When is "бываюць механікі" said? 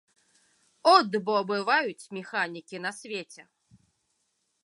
1.51-2.77